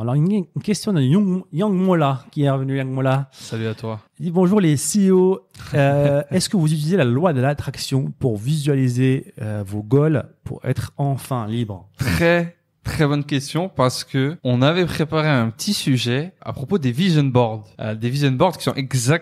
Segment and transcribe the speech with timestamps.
[0.00, 3.28] Alors une, une question de Young, Yang Mola qui est revenu, Yang Mola.
[3.32, 4.00] Salut à toi.
[4.18, 5.40] Il dit bonjour les CEO,
[5.74, 10.60] Euh, est-ce que vous utilisez la loi de l'attraction pour visualiser euh, vos goals pour
[10.64, 11.86] être enfin libre?
[11.98, 16.92] Très très bonne question parce que on avait préparé un petit sujet à propos des
[16.92, 18.74] vision boards, Euh, des vision boards qui sont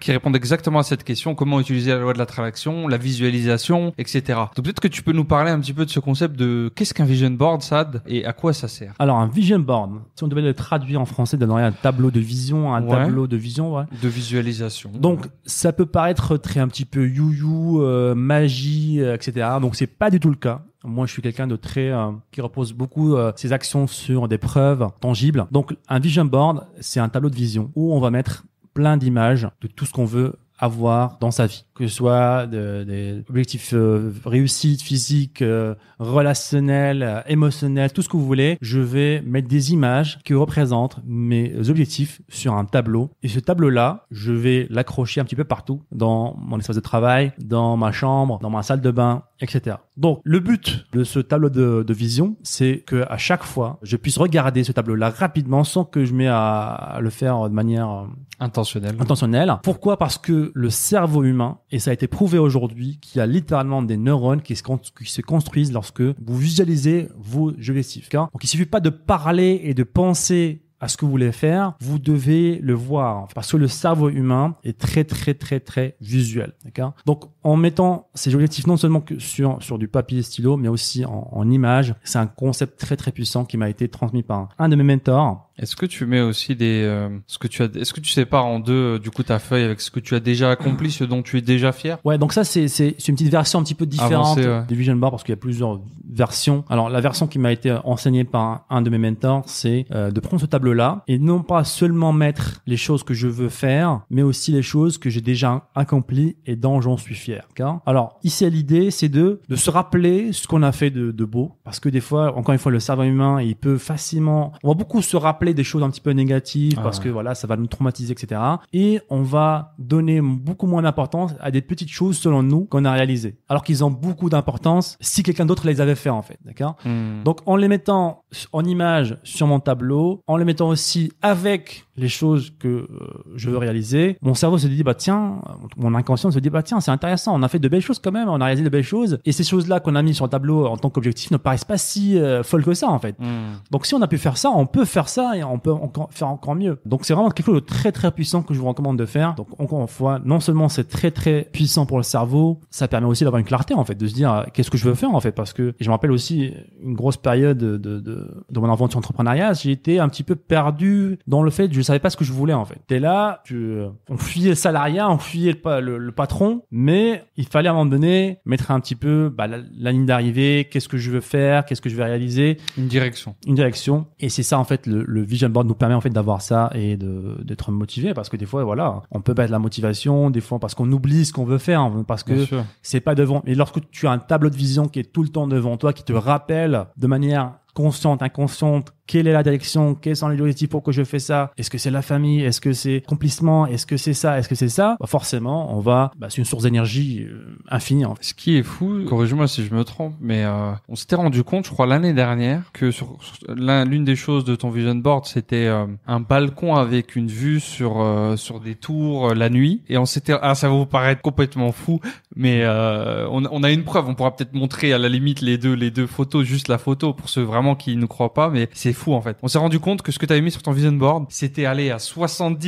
[0.00, 4.38] qui répondent exactement à cette question comment utiliser la loi de l'attraction, la visualisation, etc.
[4.56, 6.94] Donc peut-être que tu peux nous parler un petit peu de ce concept de qu'est-ce
[6.94, 8.94] qu'un vision board, Sad, et à quoi ça sert?
[8.98, 12.10] Alors un vision board, si on devait le traduire en français, ça donnerait un tableau
[12.10, 12.90] de vision, un Ouais.
[13.04, 13.84] tableau de vision, ouais.
[14.02, 14.90] De visualisation.
[14.94, 19.46] Donc ça peut paraître très un petit peu you-you, euh, magie, euh, etc.
[19.60, 20.62] Donc c'est pas du tout le cas.
[20.84, 24.38] Moi, je suis quelqu'un de très euh, qui repose beaucoup euh, ses actions sur des
[24.38, 25.46] preuves tangibles.
[25.50, 29.48] Donc un vision board, c'est un tableau de vision où on va mettre plein d'images
[29.60, 33.72] de tout ce qu'on veut avoir dans sa vie, que ce soit de- des objectifs
[33.72, 38.58] euh, réussite physique, euh, relationnel, euh, émotionnel, tout ce que vous voulez.
[38.60, 43.10] Je vais mettre des images qui représentent mes objectifs sur un tableau.
[43.22, 47.32] Et ce tableau-là, je vais l'accrocher un petit peu partout dans mon espace de travail,
[47.38, 49.76] dans ma chambre, dans ma salle de bain, etc.
[49.96, 53.96] Donc, le but de ce tableau de, de vision, c'est que à chaque fois, je
[53.96, 57.90] puisse regarder ce tableau-là rapidement sans que je m'ai à, à le faire de manière
[57.90, 58.04] euh,
[58.42, 58.96] Intentionnel.
[58.98, 59.54] intentionnel.
[59.62, 59.98] Pourquoi?
[59.98, 63.82] Parce que le cerveau humain, et ça a été prouvé aujourd'hui, qu'il y a littéralement
[63.82, 64.62] des neurones qui se,
[64.98, 68.08] qui se construisent lorsque vous visualisez vos objectifs.
[68.10, 71.74] Donc il suffit pas de parler et de penser à ce que vous voulez faire,
[71.80, 73.28] vous devez le voir.
[73.34, 76.94] Parce que le cerveau humain est très très très très visuel, d'accord?
[77.06, 81.04] Donc en mettant ces objectifs non seulement que sur sur du papier stylo, mais aussi
[81.04, 84.68] en, en images, c'est un concept très très puissant qui m'a été transmis par un
[84.68, 87.92] de mes mentors Est-ce que tu mets aussi des euh, ce que tu as est-ce
[87.92, 90.20] que tu sépares en deux euh, du coup ta feuille avec ce que tu as
[90.20, 91.98] déjà accompli, ce dont tu es déjà fier?
[92.04, 94.66] Ouais, donc ça c'est c'est une petite version un petit peu différente Avancée, ouais.
[94.66, 96.64] du Vision Board parce qu'il y a plusieurs versions.
[96.68, 100.20] Alors la version qui m'a été enseignée par un, de mes mentors, c'est euh, de
[100.20, 104.22] prendre ce tableau-là et non pas seulement mettre les choses que je veux faire, mais
[104.22, 107.46] aussi les choses que j'ai déjà accomplies et dont j'en suis fier.
[107.86, 111.52] Alors ici l'idée c'est de de se rappeler ce qu'on a fait de, de beau
[111.64, 114.74] parce que des fois, encore une fois, le cerveau humain il peut facilement, on va
[114.74, 117.56] beaucoup se rappeler des choses un petit peu négatives Ah parce que voilà, ça va
[117.56, 118.40] nous traumatiser, etc.
[118.72, 122.92] Et on va donner beaucoup moins d'importance à des petites choses selon nous qu'on a
[122.92, 126.76] réalisées, alors qu'ils ont beaucoup d'importance si quelqu'un d'autre les avait fait en fait, d'accord?
[126.84, 127.22] Hmm.
[127.24, 132.08] Donc en les mettant en image sur mon tableau, en les mettant aussi avec les
[132.08, 132.88] choses que euh,
[133.36, 135.40] je veux réaliser, mon cerveau se dit bah tiens,
[135.76, 138.12] mon inconscient se dit bah tiens c'est intéressant, on a fait de belles choses quand
[138.12, 140.24] même, on a réalisé de belles choses et ces choses là qu'on a mis sur
[140.24, 143.16] le tableau en tant qu'objectif ne paraissent pas si euh, folles que ça en fait.
[143.18, 143.58] Hmm.
[143.70, 146.08] Donc si on a pu faire ça, on peut faire ça et on peut encore
[146.12, 146.78] faire encore mieux.
[146.86, 149.34] Donc c'est vraiment quelque chose de très très puissant que je vous recommande de faire.
[149.34, 153.06] Donc encore une fois, non seulement c'est très très puissant pour le cerveau, ça permet
[153.06, 155.14] aussi d'avoir une clarté en fait, de se dire euh, qu'est-ce que je veux faire
[155.14, 156.52] en fait, parce que je me rappelle aussi
[156.82, 161.18] une grosse période de, de, de, mon aventure entrepreneuriale, j'ai été un petit peu perdu
[161.26, 162.78] dans le fait que je savais pas ce que je voulais en fait.
[162.86, 166.62] T'es là, tu, euh, on fuyait le salariat, on fuyait le, pa- le, le patron,
[166.70, 170.06] mais il fallait à un moment donné mettre un petit peu bah, la, la ligne
[170.06, 173.34] d'arrivée, qu'est-ce que je veux faire, qu'est-ce que je vais réaliser, Une direction.
[173.46, 176.10] une direction et c'est ça en fait le, le vision board nous permet en fait
[176.10, 179.58] d'avoir ça et de d'être motivé parce que des fois voilà on peut perdre la
[179.58, 183.14] motivation des fois parce qu'on oublie ce qu'on veut faire parce Bien que c'est pas
[183.14, 183.42] devant.
[183.46, 185.92] Et lorsque tu as un tableau de vision qui est tout le temps devant toi
[185.92, 190.68] qui te rappelle de manière consciente inconsciente quelle est la direction quels sont les objectifs
[190.68, 191.50] pour que je fais ça?
[191.58, 192.42] Est-ce que c'est la famille?
[192.44, 193.66] Est-ce que c'est accomplissement?
[193.66, 194.38] Est-ce que c'est ça?
[194.38, 194.96] Est-ce que c'est ça?
[195.00, 198.22] Bah, forcément on va bah, c'est une source d'énergie euh, infinie en fait.
[198.22, 201.64] Ce qui est fou, corrige-moi si je me trompe, mais euh, on s'était rendu compte,
[201.66, 205.26] je crois l'année dernière, que sur, sur- l'un- l'une des choses de ton vision board,
[205.26, 209.82] c'était euh, un balcon avec une vue sur euh, sur des tours la nuit.
[209.88, 212.00] Et on s'était, ah ça va vous paraître complètement fou,
[212.36, 214.08] mais on, on a une preuve.
[214.08, 217.12] On pourra peut-être montrer à la limite les deux les deux photos, juste la photo
[217.12, 219.36] pour ceux vraiment qui ne croient pas, mais c'est fou en fait.
[219.42, 221.64] On s'est rendu compte que ce que tu avais mis sur ton vision board, c'était
[221.66, 221.98] aller à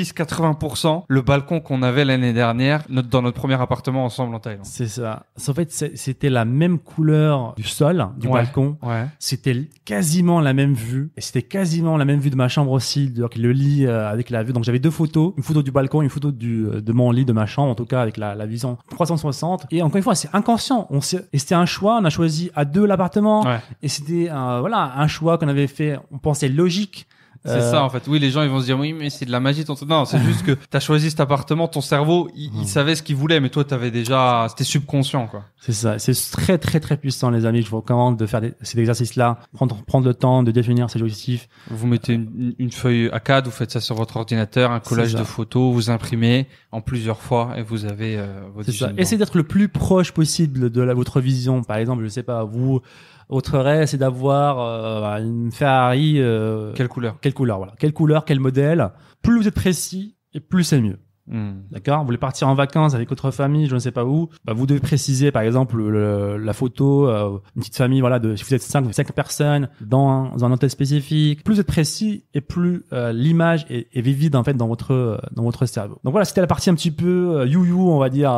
[0.06, 4.64] 70-80% le balcon qu'on avait l'année dernière notre, dans notre premier appartement ensemble en Thaïlande.
[4.67, 8.34] c'est ça en fait c'était la même couleur du sol du Ouais.
[8.34, 9.06] balcon Ouais.
[9.19, 13.11] C'était quasiment la même vue et c'était quasiment la même vue de ma chambre aussi,
[13.11, 14.52] donc le lit euh, avec la vue.
[14.52, 17.25] Donc j'avais deux photos, une photo du balcon, une photo du euh, de mon lit
[17.25, 19.67] de ma chambre en tout cas avec la, la vision 360.
[19.70, 20.87] Et encore une fois, c'est inconscient.
[20.90, 21.00] On
[21.32, 21.99] et c'était un choix.
[22.00, 23.58] On a choisi à deux l'appartement Ouais.
[23.82, 25.99] et c'était euh, voilà un choix qu'on avait fait.
[26.11, 27.07] On pensait logique.
[27.45, 28.05] C'est Euh, ça en fait.
[28.07, 29.65] Oui, les gens ils vont se dire oui, mais c'est de la magie.
[29.65, 29.75] Ton...
[29.89, 33.17] Non, c'est juste que t'as choisi cet appartement, ton cerveau, il, il savait ce qu'il
[33.17, 35.43] voulait, mais toi t'avais déjà, c'était subconscient quoi.
[35.59, 37.63] C'est ça, c'est très très très puissant les amis.
[37.63, 41.03] Je vous recommande de faire des, cet exercice-là, prendre prendre le temps de définir ses
[41.03, 41.49] objectifs.
[41.69, 45.25] Vous mettez une, une feuille A4, vous faites ça sur votre ordinateur, un collage de
[45.25, 48.93] photos, vous imprimez en plusieurs fois et vous avez euh, votre C'est ça.
[48.97, 51.65] Essayez d'être le plus proche possible de la, votre vision.
[51.65, 52.83] Par exemple, je sais pas, vous,
[53.29, 56.17] votre rêve, c'est d'avoir euh, une Ferrari.
[56.19, 57.19] euh, Quelle couleur?
[57.21, 57.75] quelle couleur, voilà.
[57.79, 58.91] Quelle couleur, quel modèle?
[59.23, 60.99] Plus vous êtes précis et plus c'est mieux.
[61.29, 61.61] Hmm.
[61.71, 64.29] D'accord Vous voulez partir en vacances avec votre famille, je ne sais pas où.
[64.45, 68.35] Bah, vous devez préciser, par exemple, le- la photo, euh, une petite famille, voilà, de
[68.35, 71.45] si vous êtes cinq, cinq personnes dans un, dans un hôtel spécifique.
[71.45, 74.93] Plus vous êtes précis et plus euh, l'image est, est vivide en fait dans votre
[74.93, 75.99] euh, dans votre cerveau.
[76.03, 78.33] Donc voilà, c'était la partie un petit peu euh, you-you, on va dire,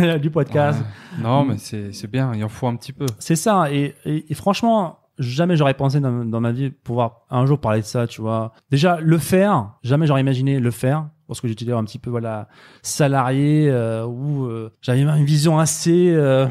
[0.00, 0.80] euh, du podcast.
[0.80, 1.22] Ouais.
[1.22, 3.04] Non, mais c'est c'est bien, il en faut un petit peu.
[3.18, 3.70] C'est ça.
[3.70, 7.80] Et, et, et franchement, jamais j'aurais pensé dans, dans ma vie pouvoir un jour parler
[7.82, 8.52] de ça, tu vois.
[8.70, 11.06] Déjà, le faire, jamais j'aurais imaginé le faire.
[11.26, 12.48] Parce que j'étais un petit peu, voilà,
[12.82, 16.46] salarié, euh, où euh, j'avais une vision assez euh,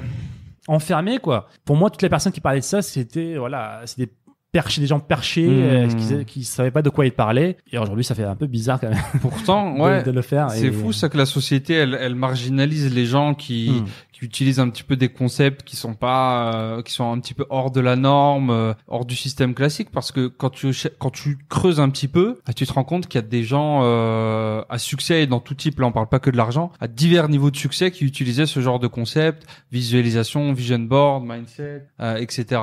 [0.67, 1.47] enfermée, quoi.
[1.65, 4.11] Pour moi, toutes les personnes qui parlaient de ça, c'était, voilà, c'était
[4.51, 5.61] perché, des gens perchés, Mmh.
[5.61, 7.57] euh, qui, qui savaient pas de quoi ils parlaient.
[7.71, 10.51] Et aujourd'hui, ça fait un peu bizarre quand même Pourtant, de- ouais, de, le faire.
[10.51, 13.85] c'est Et- fou ça que la société elle, elle marginalise les gens qui Hmm.
[14.11, 17.33] qui utilisent un petit peu des concepts qui sont pas euh, qui sont un petit
[17.33, 21.09] peu hors de la norme, euh, hors du système classique parce que quand tu quand
[21.11, 23.79] tu creuses un petit peu, bah, tu te rends compte qu'il y a des gens
[23.83, 26.87] euh, à succès et dans tout type là on parle pas que de l'argent, à
[26.87, 32.17] divers niveaux de succès qui utilisaient ce genre de concept, visualisation, vision board, mindset, euh,
[32.17, 32.61] etc.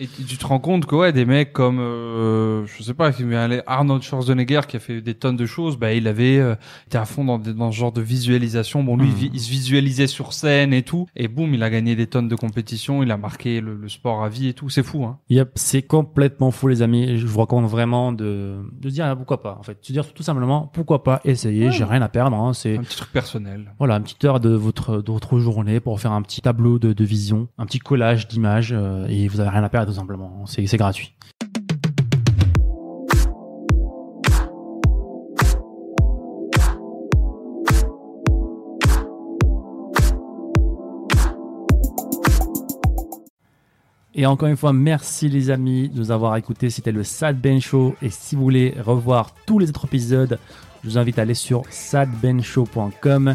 [0.00, 3.12] Et tu te rends compte que ouais des mecs comme euh, je sais pas
[3.66, 6.56] Arnold Schwarzenegger qui a fait des tonnes de choses bah il avait euh,
[6.88, 9.30] été à fond dans, dans ce genre de visualisation bon lui Mhm.
[9.32, 12.34] il se visualisait sur scène et tout et boum il a gagné des tonnes de
[12.34, 15.52] compétitions il a marqué le, le sport à vie et tout c'est fou hein Yep,
[15.54, 17.16] c'est complètement fou les amis.
[17.16, 19.56] Je vous recommande vraiment de, de dire ah, pourquoi pas.
[19.58, 21.70] En fait, se dire tout simplement pourquoi pas essayer.
[21.70, 22.36] J'ai rien à perdre.
[22.36, 22.52] Hein.
[22.52, 26.00] C'est un petit truc personnel voilà une petite heure de votre de votre journée pour
[26.00, 29.50] faire un petit tableau de, de vision, un petit collage d'images euh, et vous avez
[29.50, 30.44] rien à perdre tout simplement.
[30.46, 31.14] C'est gratuit.
[44.16, 46.70] Et encore une fois, merci les amis de nous avoir écoutés.
[46.70, 47.96] C'était le Sad Ben Show.
[48.00, 50.38] Et si vous voulez revoir tous les autres épisodes,
[50.82, 53.34] je vous invite à aller sur sadbenshow.com.